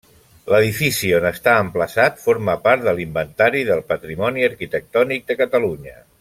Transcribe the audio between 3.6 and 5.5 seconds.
del Patrimoni Arquitectònic de